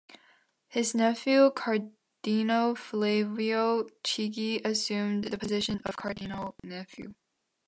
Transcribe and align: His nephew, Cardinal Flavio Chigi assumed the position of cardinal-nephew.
His 0.67 0.95
nephew, 0.95 1.51
Cardinal 1.51 2.73
Flavio 2.75 3.83
Chigi 4.03 4.59
assumed 4.65 5.25
the 5.25 5.37
position 5.37 5.79
of 5.85 5.95
cardinal-nephew. 5.95 7.13